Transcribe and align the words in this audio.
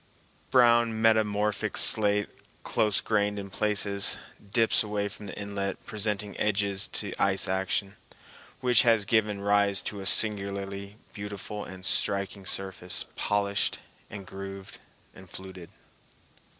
Brown 0.49 0.99
metamorphic 0.99 1.77
slate, 1.77 2.27
close 2.63 3.01
grained 3.01 3.37
in 3.37 3.51
places, 3.51 4.17
dips 4.51 4.81
away 4.81 5.07
from 5.07 5.27
the 5.27 5.37
inlet, 5.37 5.85
presenting 5.85 6.35
edges 6.39 6.87
to 6.87 7.13
ice 7.19 7.47
action, 7.47 7.97
which 8.61 8.81
has 8.81 9.05
given 9.05 9.41
rise 9.41 9.79
to 9.83 9.99
a 9.99 10.07
singularly 10.07 10.95
beautiful 11.13 11.63
and 11.63 11.85
striking 11.85 12.47
surface, 12.47 13.05
polished 13.15 13.77
and 14.09 14.25
grooved 14.25 14.79
and 15.13 15.29
fluted. 15.29 15.69